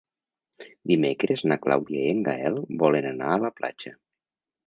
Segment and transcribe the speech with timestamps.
[0.91, 3.93] Dimecres na Clàudia i en Gaël volen anar a la platja.